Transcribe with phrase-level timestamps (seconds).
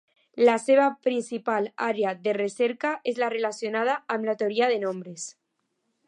[0.47, 5.27] La seva principal àrea de recerca és la relacionada amb la teoria de nombres.